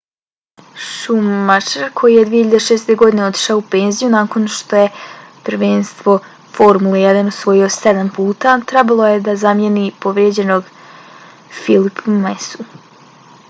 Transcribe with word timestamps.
schumacher 0.91 1.89
koji 1.99 2.15
je 2.15 2.23
2006. 2.29 2.93
godine 3.01 3.23
otišao 3.25 3.59
u 3.59 3.65
penziju 3.75 4.09
nakon 4.13 4.47
što 4.55 4.79
je 4.83 4.87
prvenstvo 5.49 6.15
formule 6.57 7.03
1 7.11 7.29
osvojio 7.33 7.69
sedam 7.77 8.11
puta 8.17 8.55
trebalo 8.73 9.11
je 9.13 9.23
da 9.29 9.39
zamijeni 9.45 9.85
povrijeđenog 10.07 10.75
felipea 11.61 12.19
massu 12.27 12.67